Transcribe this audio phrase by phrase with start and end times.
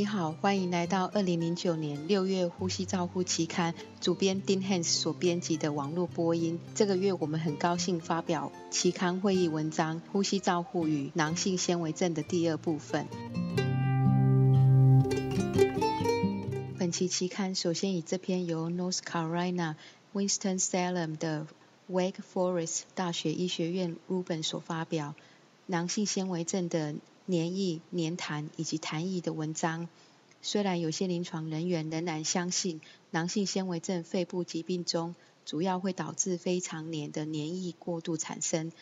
[0.00, 6.58] 你好，欢迎来到二零零九年六月呼吸照护期刊主编丁 Hans 所编辑的网络播音。
[6.74, 13.08] 这个月我们很高兴发表期刊会议文章《呼吸照护与囊性纤维症》的第二部分。
[16.78, 19.74] 本期期刊首先以这篇由 North Carolina
[20.14, 21.46] Winston Salem 的
[21.90, 25.14] Wake Forest 大学医学院 Ruben 所发表
[25.66, 26.94] 囊性纤维症的。
[27.30, 29.88] 黏液、黏痰以及痰液的文章，
[30.42, 32.80] 虽然有些临床人员仍然相信
[33.12, 35.14] 囊性纤维症肺部疾病中
[35.46, 38.72] 主要会导致非常黏的黏液过度产生，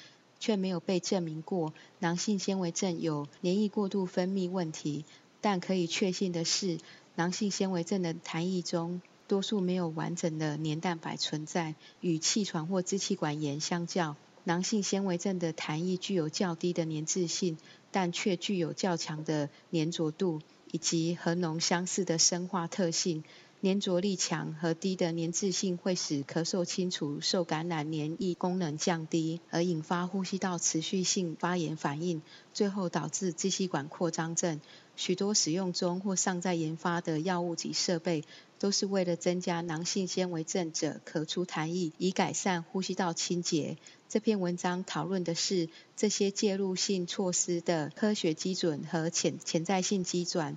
[0.41, 5.05] 却没有被证明过囊性纤维症有黏液过度分泌问题。
[5.42, 6.78] 但可以确信的是，
[7.17, 11.75] 囊性纤维症的痰液中多数没有完整的黏蛋白存在。
[12.01, 17.59] 与气喘或支气管炎相较，囊性纤维症的痰液具有较低的粘滞性。
[17.91, 23.25] 但却具有较强的粘着度，以及和脓相似的生化特性。
[23.61, 32.22] 粘着力强和低的粘滞性会使咳嗽清除受感染黏液功能降低，而引发呼吸道持续性发炎反应，
[32.55, 34.61] 最后导致支气管扩张症。
[34.94, 38.22] 许多使用中或尚在研发的药物及设备，
[38.61, 43.77] 都是为了增加囊性纤维症者咳出痰液，以改善呼吸道清洁。
[44.09, 50.56] 这篇文章讨论的是这些介入性措施的科学基准和潜潜在性机转，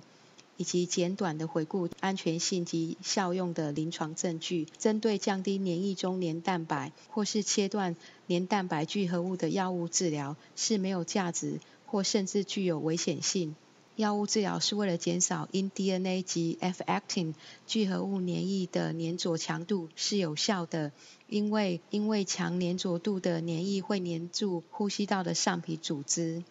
[0.56, 4.66] 以及简短的回顾安全性及效用的临床证据。
[4.78, 7.94] 针对降低黏液中黏蛋白或是切断
[8.26, 13.54] 黏蛋白聚合物的药物治疗是没有价值，或甚至具有危险性。
[13.96, 17.34] 药物治疗是为了减少因 DNA 及 F-actin
[17.66, 20.92] 聚合物黏液的粘着强度是有效的，
[21.28, 26.42] 因为因为强粘着度的黏液会粘住呼吸道的上皮组织，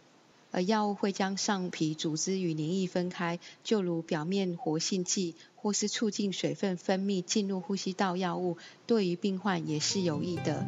[0.51, 10.63] 而药物会将上皮组织与黏液分开，就如表面活性剂或是促进水分分泌进入呼吸道药物，对于病患也是有益的。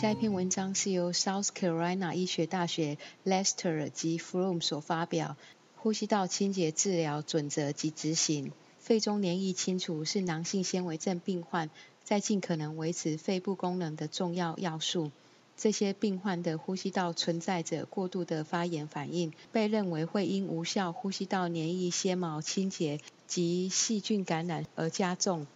[0.00, 2.96] 下一篇文章是由 South Carolina 医学大学
[3.26, 5.36] Lester 及 From 所发表，
[5.76, 8.50] 呼吸道清洁治疗准则及执行。
[8.78, 11.68] 肺中黏液清除是囊性纤维症病患
[12.02, 15.10] 在尽可能维持肺部功能的重要要素。
[15.58, 25.46] 这些病患的呼吸道存在着过度的发炎反应，被认为会因无效呼吸道黏液纤毛清洁及细菌感染而加重。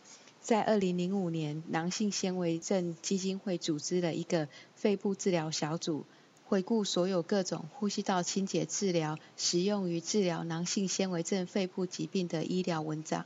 [0.45, 4.47] 在二零零五年，囊性纤维症基金会组织了一个
[4.77, 6.05] 肺部治疗小组，
[6.47, 13.25] 回顾所有各种呼吸道清洁治疗使用于治疗囊性纤维症肺部疾病的医疗文章。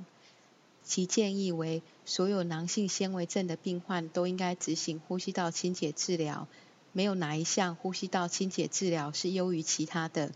[0.85, 6.47] 其建议为，所有囊性纤维症的病患都应该执行呼吸道清洁治疗，
[6.93, 10.31] 没有哪一项呼吸道清洁治疗是优于其他的，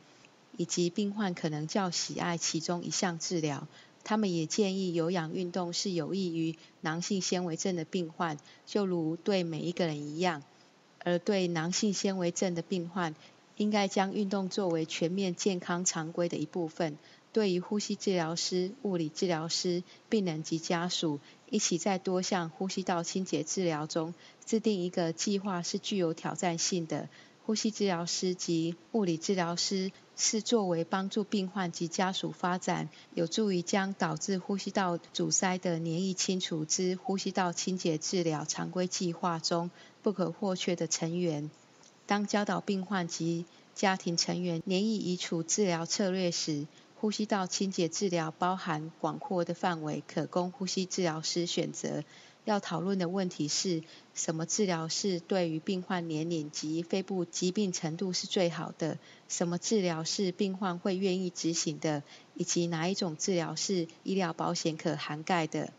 [0.56, 3.69] 以及病患可能较喜爱其中一项治疗。
[4.05, 10.43] 他们也建议有氧运动是有益于囊性纤维症的病患，就如对每一个人一样。
[11.05, 13.15] 而对囊性纤维症的病患，
[13.57, 16.97] 应该将运动作为全面健康常规的一部分。
[17.33, 24.15] 对于呼吸治疗师、物理治疗师、病人及家属，一起在多项呼吸道清洁治疗中
[24.45, 27.09] 制定一个计划是具有挑战性的。
[27.44, 39.70] 呼吸治疗师及物理治疗师是作为帮助病患及家属发展，有助于将导致呼吸道阻塞的黏液清除之呼吸道清洁治疗常规计划中
[40.03, 41.50] 不可或缺的成员。
[42.06, 52.04] 当教导病患及家庭成员黏液移除治疗策略时，呼吸道清洁治疗包含广阔的范围，可供呼吸治疗师选择。
[52.44, 53.82] 要讨论的问题是
[54.14, 58.98] 什么治疗是对于病患年龄及肺部疾病程度是最好的？
[59.28, 62.03] 什么治疗是病患会愿意执行的？
[62.34, 65.72] 以及哪一种治疗是医疗保险可涵盖的？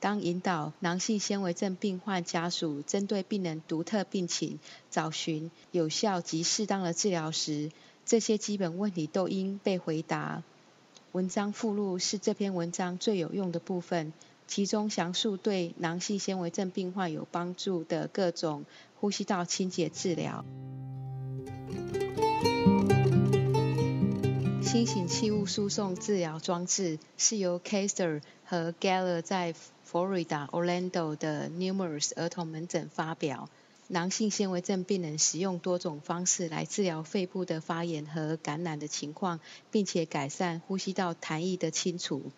[0.00, 4.58] 当引导囊性纤维症病患家属针对病人独特病情
[4.90, 7.70] 找寻有效及适当的治疗时，
[8.04, 10.42] 这些基本问题都应被回答。
[11.12, 14.12] 文章附录是这篇文章最有用的部分。
[14.50, 18.64] 其中详述对囊性纤维症病患有帮助的各种
[18.96, 20.44] 呼吸道清洁治疗。
[24.60, 29.54] 新型气雾输送治疗装置是由 Kaiser 和 Geller 在
[29.84, 33.48] 佛罗里达 Orlando 的 Numerous 儿童门诊发表。
[33.86, 39.38] 囊性纤维症病人使用多种方式来治疗肺部的发炎和感染的情况，
[39.70, 42.32] 并且改善呼吸道痰液的清除。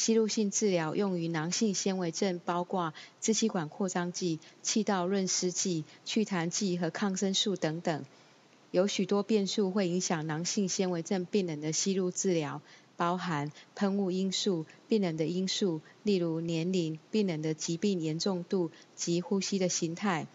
[0.00, 8.06] 吸入性治疗用于囊性纤维症，包括支气管扩张剂、气道润湿剂、祛痰剂和抗生素等等。
[8.70, 12.62] 有许多变数会影响囊性纤维症病人的吸入治疗，
[12.96, 20.26] 包含喷雾因素、病人的因素，例如年龄、病人的疾病严重度及呼吸的形态，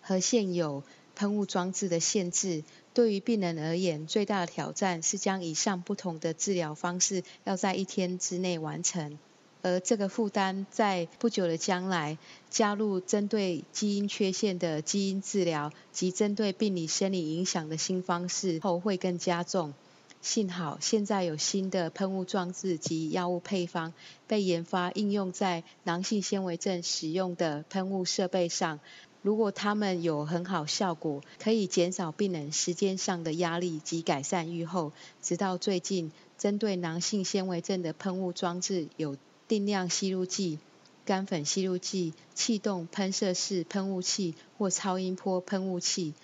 [0.00, 0.82] 和现有
[1.14, 2.64] 喷雾装置的限制。
[2.94, 9.18] 对于病人而言，最大的挑战是将以上不同的治疗方式要在一天之内完成。
[9.62, 12.18] 而这个负担在不久的将来
[12.50, 19.72] 加入针对基因缺陷的基因治疗及针对病理生理影响的新方式后会更加重。
[20.20, 23.92] 幸好现在有新的喷雾装置及药物配方
[24.26, 28.80] 被研发应用在囊性纤维症使用的喷雾设备上。
[29.22, 34.92] 如果它们有很好效果，可以减少病人时间上的压力及改善预后。
[35.22, 39.16] 直到最近，针对囊性纤维症的喷雾装置有。
[39.48, 40.58] 定量吸入剂、
[41.04, 46.14] 干粉吸入剂、气动喷射式喷雾器或超音波喷雾器。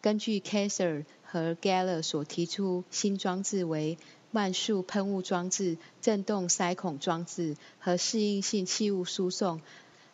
[0.00, 3.98] 根据 Kaiser 和 Geller 所提出新装置为
[4.32, 9.60] 慢速喷雾装置、振动塞孔装置和适应性气雾输送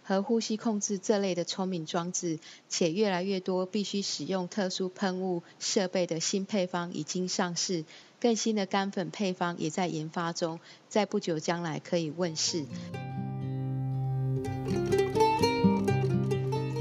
[0.08, 2.38] 和呼吸控制这类的聪明装置，
[2.70, 7.84] 且越来越多必须使用特殊喷雾设备的新配方已经上市。
[8.18, 12.64] 更新的干粉配方也在研发中，在不久将来可以问世。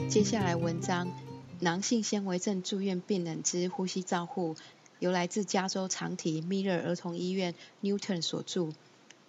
[0.09, 1.09] 接下来文章：
[1.59, 4.55] 囊性纤维症住院病人之呼吸照护，
[4.99, 8.69] 由来自加州长体 Miller 儿童医院 Newton 所著。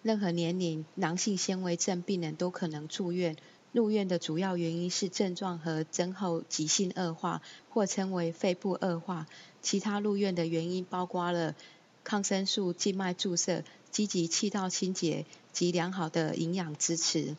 [0.02, 3.36] 任何年龄囊性纤维症病人都可能住院，
[3.78, 9.28] 入院的主要原因是症状和增后急性恶化，或称为肺部恶化。
[9.62, 11.54] 其他入院的原因包括了。
[12.02, 17.36] 抗生素静脉注射、积极气道清洁及良好的营养支持。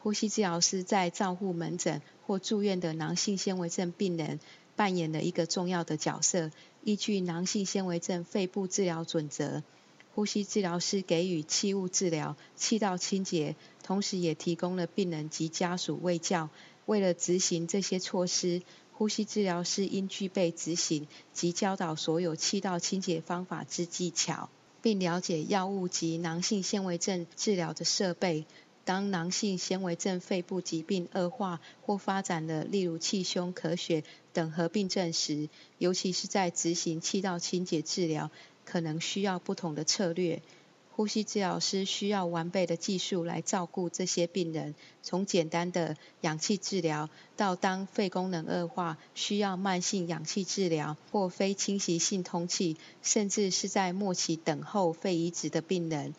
[0.00, 4.40] 呼吸治疗师在照护门诊或住院的囊性纤维症病人
[4.74, 6.50] 扮演了一个重要的角色。
[6.82, 9.62] 依据囊性纤维症肺部治疗准则，
[10.16, 16.48] 呼吸治疗师给予气雾治疗、气道清洁，同时也提供了病人及家属卫教。
[16.86, 18.62] 为了执行这些措施，
[18.92, 24.48] 呼吸治疗师应具备执行及教导所有气道清洁方法之技巧，
[24.82, 28.44] 并了解药物及囊性纤维症治疗的设备。
[28.84, 34.02] 当囊性纤维症肺部疾病恶化或发展了，例如气胸、咳血
[34.32, 35.48] 等合并症时，
[35.78, 38.32] 尤其是在执行气道清洁治疗，
[38.64, 40.42] 可能需要不同的策略。
[40.94, 56.14] 呼吸治疗师需要完备的技术来照顾这些病人，从简单的氧气治疗，到当肺功能恶化需要慢性氧气治疗或非侵袭性通气，甚至是在末期等候肺移植的病人。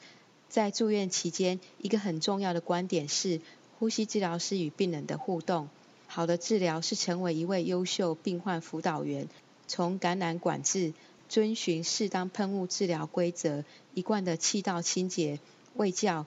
[0.49, 3.41] 在住院期间，一个很重要的观点是
[3.77, 5.69] 呼吸治疗师与病人的互动。
[6.07, 9.27] 好的治疗是成为一位优秀病患辅导员，
[9.67, 10.93] 从感染管制。
[11.29, 15.39] 遵循适当喷雾治疗规则，一贯的气道清洁、
[15.75, 16.25] 卫教、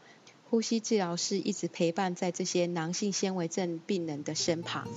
[0.51, 4.89] 呼吸治疗师一直陪伴在这些囊性纤维症病人的身旁。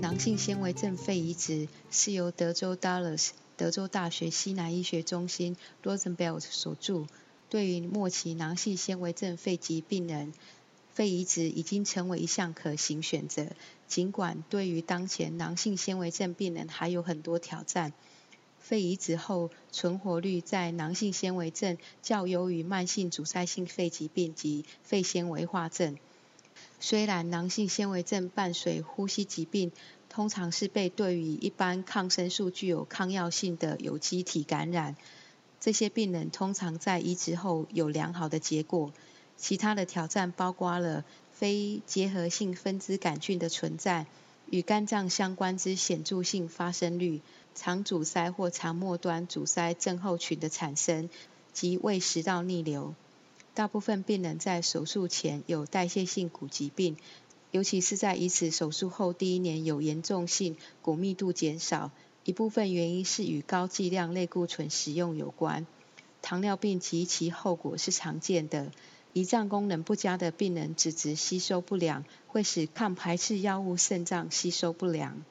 [0.00, 7.06] 囊性纤维症肺移植是由德州 Dallas 德州大学西南医学中心 Rosenbelt 所著，
[7.50, 10.32] 对于末期囊性纤维症肺疾病人。
[10.98, 13.46] 肺移植已经成为一项可行选择，
[13.86, 17.92] 尽管对于当前囊性纤维症病人还有很多挑战。
[18.58, 25.96] 肺移植后存活率在囊性纤维症较优于慢性阻塞性肺疾病及肺纤维化症。
[26.80, 29.70] 虽然囊性纤维症伴随呼吸疾病，
[30.08, 34.96] 通常是被对于一般抗生素具有抗药性的有机体感染，
[35.60, 38.92] 这些病人通常在移植后有良好的结果。
[39.38, 44.06] 其他的挑战包括了非结合性分支杆菌的存在，
[44.50, 47.20] 与肝脏相关之显著性发生率，
[47.54, 51.08] 肠阻塞或肠末端阻塞症候群的产生
[51.52, 52.94] 及胃食道逆流。
[53.54, 56.96] 大部分病人在手术前有代谢性骨疾病，
[57.50, 61.90] 尤其是在移植手术后第一年有严重性骨密度减少，
[62.24, 65.66] 一部分原因是与高剂量类固醇使用有关。
[66.22, 68.72] 糖尿病及其后果是常见的。
[69.18, 75.24] 胰脏功能不佳的病人脂质吸收不良，会使抗排斥药物肾脏吸收不良。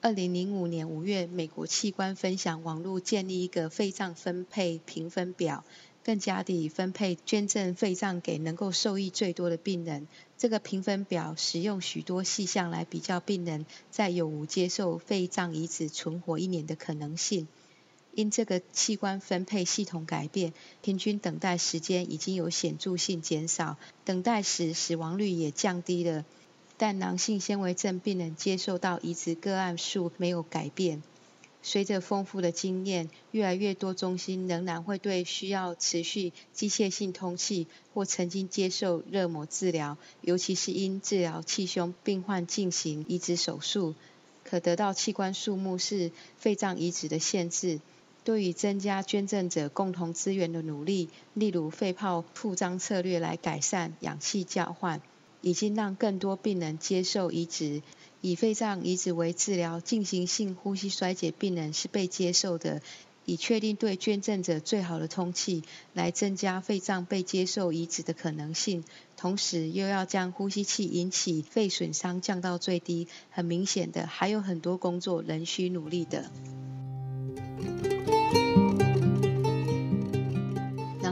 [0.00, 5.64] 二零零五年五月，美国器官分享网络建立一个肺脏分配评分表，
[6.02, 10.08] 更加地分配捐赠肺脏给能够受益最多的病人。
[10.38, 17.46] 这个评分表使用许多细项来比较病人在有无接受肺脏移植存活一年的可能性。
[18.20, 26.26] 因这个器官分配系统改变，平均等待时间已经有显著性减少，等待时死亡率也降低了。
[26.76, 31.02] 但囊性纤维症病人接受到移植个案数没有改变。
[31.62, 43.94] 随着丰富的经验，越来越多中心仍然会对需要持续机械性通气或曾经接受热膜治疗，尤其是因治疗气胸病患进行移植手术，
[44.44, 47.80] 可得到器官数目是肺脏移植的限制。
[48.24, 55.00] 对于增加捐赠者共同资源的努力，例如肺泡铺张策略来改善氧气交换，
[55.40, 57.82] 已经让更多病人接受移植。
[58.20, 62.82] 以肺脏移植为治疗进行性呼吸衰竭病人是被接受的，
[63.24, 65.62] 以确定对捐赠者最好的通气，
[65.94, 68.84] 来增加肺脏被接受移植的可能性，
[69.16, 73.08] 同时又要将呼吸器引起肺损伤降到最低。
[73.30, 76.30] 很明显的，还有很多工作仍需努力的。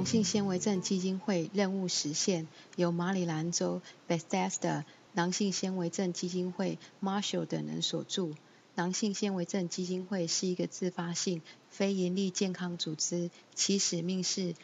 [0.08, 4.84] 性纤维症基金会任务实现，由马里兰州 Bethesda。
[5.12, 8.30] 囊性纤维症基金会 Marshall 等人所著。
[8.74, 14.54] 囊性纤维症基金会是一个自发性、非营利健康组织，其使命是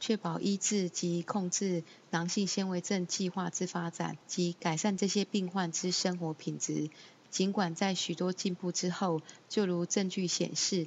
[0.00, 6.88] 确保医治及控制囊性纤维症计划之发展及改善这些病患之生活品质。
[7.30, 9.20] 尽管在许多进步之后，
[9.50, 10.86] 就如证据显示，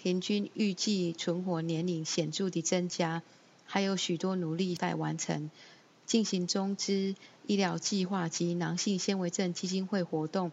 [0.00, 3.24] 平均预计存活年龄显著地增加，
[3.66, 5.50] 还有许多努力待完成。
[6.06, 10.52] 进行中之医疗计划及囊性纤维症基金会活动，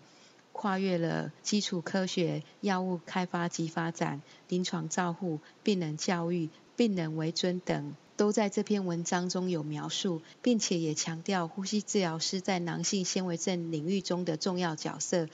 [0.52, 15.30] 跨越了基础科学、药物开发及发展、临床照护、病人教育、病人为尊等，都在这篇文章中有描述，并且也强调呼吸治疗师在囊性纤维症领域中的重要角色。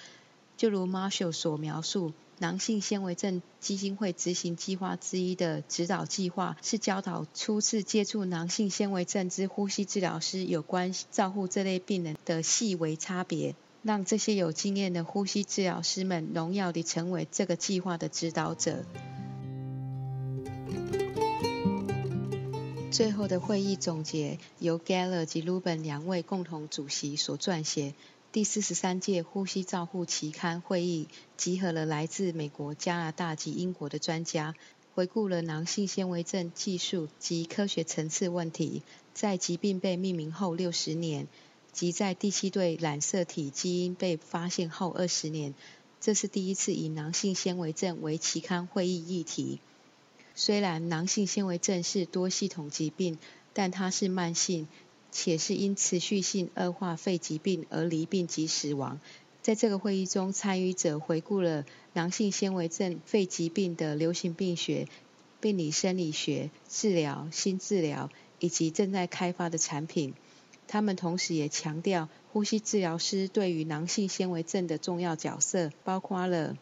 [0.57, 2.11] 就如 Marshall 所描述。
[2.39, 18.85] 囊性纤维症基金会执行计划之一的指导计划，是教导初次接触囊性纤维症之呼吸治疗师有关照护这类病人的细微差别，让这些有经验的呼吸治疗师们荣耀地成为这个计划的指导者。
[22.89, 27.93] 最后的会议总结由 Geller 及 Ruben 两位共同主席所撰写。
[28.31, 34.53] 第四十三届呼吸照护期刊会议集合了来自美国、加拿大及英国的专家，
[34.93, 38.83] 回顾了囊性纤维症技术及科学层次问题，
[39.15, 41.27] 在疾病被命名后六十年，
[41.71, 45.55] 及在第七对染色体基因被发现后二十年，
[45.99, 49.59] 这是第一次以囊性纤维症为期刊会议议题。
[50.35, 53.17] 虽然囊性纤维症是多系统疾病，
[53.53, 54.67] 但它是慢性。
[55.11, 58.99] 且是因持续性恶化肺疾病而离病及死亡。
[59.41, 64.87] 在这个会议中，参与者回顾了囊性纤维症肺疾病的流行病学、
[65.39, 70.13] 病理生理学、治疗、新治疗以及正在开发的产品。
[70.67, 76.55] 他们同时也强调，呼吸治疗师对于囊性纤维症的重要角色，包括了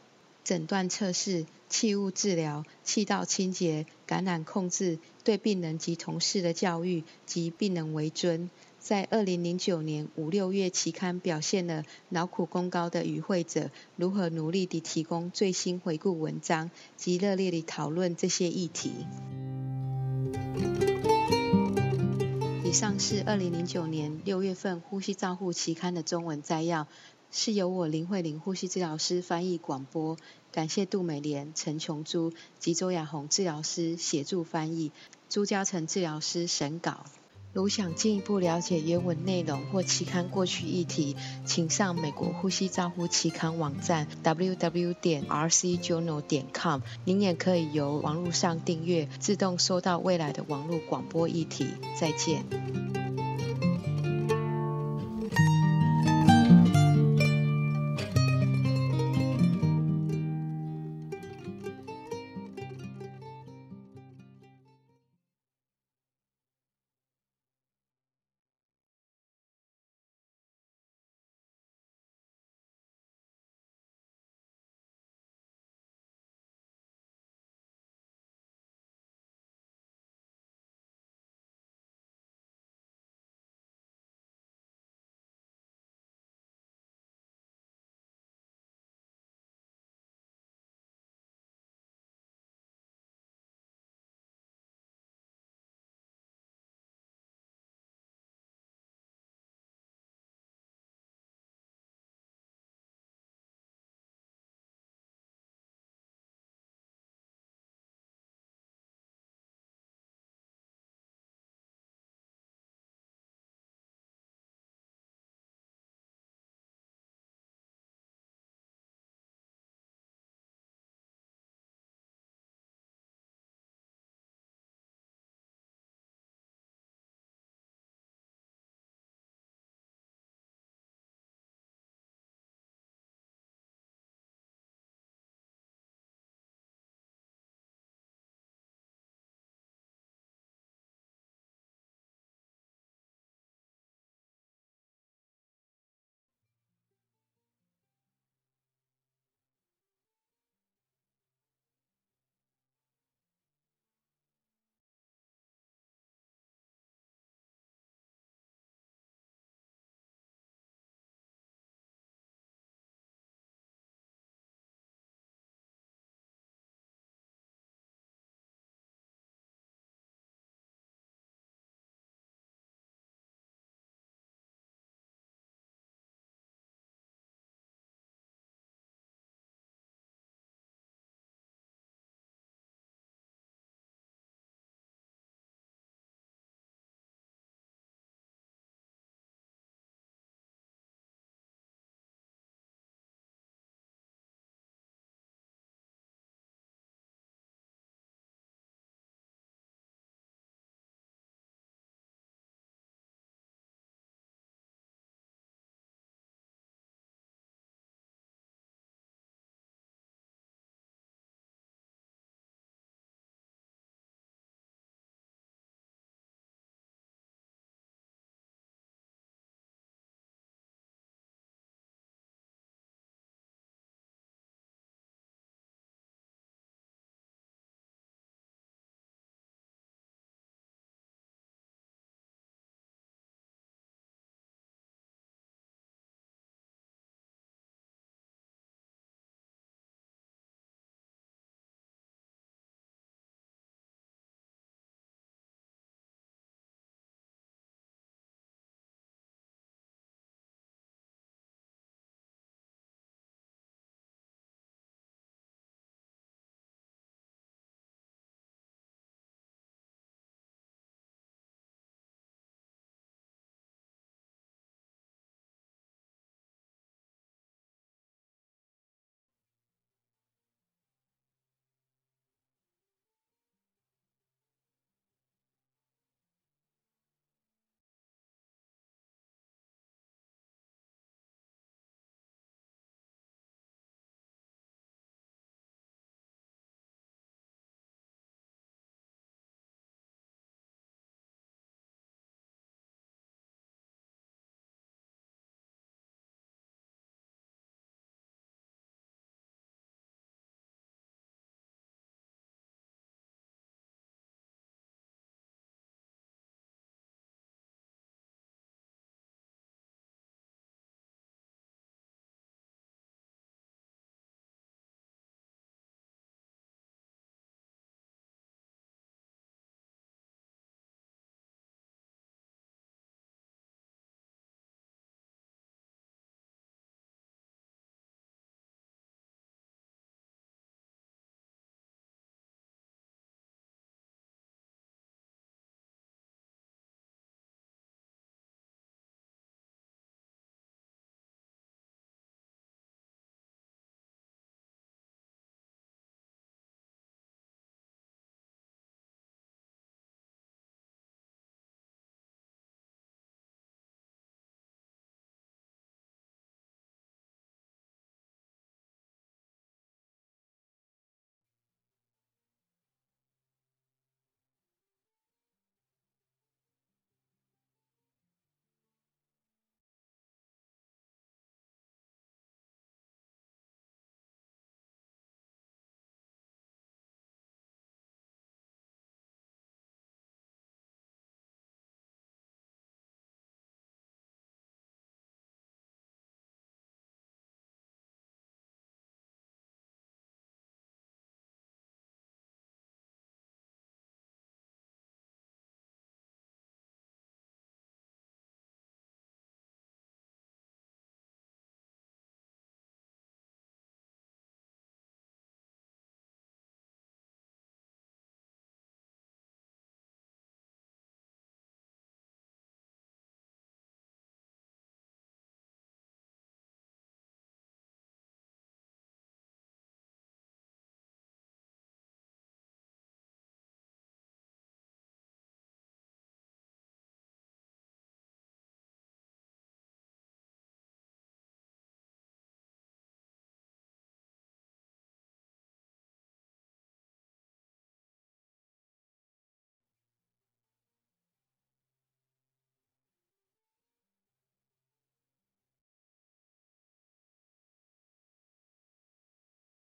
[0.48, 1.46] 诊断测试。
[1.70, 8.50] 气雾治疗、气道清洁、感染控制、对病人及同事的教育及病人为尊，
[8.80, 18.94] 在二零零九年五六月期刊表现了劳苦功高的与会者如何努力地提供最新回顾文章及热烈地讨论这些议题。
[22.63, 26.88] 以上是二零零九年六月份呼吸照护期刊的中文摘要。
[27.39, 30.17] 是由我林慧玲呼吸治疗师翻译广播，
[30.51, 34.91] 感谢杜美莲、陈琼珠及周雅红治疗师协助翻译，
[35.29, 37.06] 朱嘉诚治疗师审稿。
[37.53, 41.15] 如想进一步了解原文内容或期刊过去议题，
[41.46, 46.82] 请上美国呼吸照护期刊网站 www 点 rcjournal 点 com。
[47.06, 51.67] 您也可以由网络上订阅，自动收到未来的网络广播议题。
[52.00, 52.44] 再见。